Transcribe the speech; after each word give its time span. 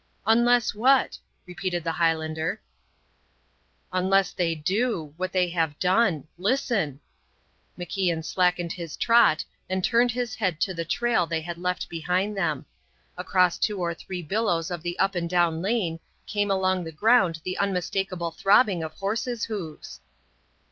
"Unless 0.25 0.73
what?" 0.73 1.19
repeated 1.45 1.83
the 1.83 1.91
Highlander. 1.91 2.59
"Unless 3.93 4.31
they 4.31 4.55
do 4.55 5.13
what 5.15 5.31
they 5.31 5.47
have 5.49 5.77
done. 5.77 6.27
Listen." 6.39 6.99
MacIan 7.77 8.25
slackened 8.25 8.71
his 8.73 8.97
trot, 8.97 9.45
and 9.69 9.83
turned 9.83 10.09
his 10.09 10.33
head 10.33 10.59
to 10.61 10.73
the 10.73 10.85
trail 10.85 11.27
they 11.27 11.41
had 11.41 11.59
left 11.59 11.87
behind 11.87 12.35
them. 12.35 12.65
Across 13.15 13.59
two 13.59 13.77
or 13.79 13.93
three 13.93 14.23
billows 14.23 14.71
of 14.71 14.81
the 14.81 14.97
up 14.97 15.13
and 15.13 15.29
down 15.29 15.61
lane 15.61 15.99
came 16.25 16.49
along 16.49 16.83
the 16.83 16.91
ground 16.91 17.39
the 17.43 17.59
unmistakable 17.59 18.31
throbbing 18.31 18.81
of 18.81 18.93
horses' 18.93 19.45
hoofs. 19.45 19.99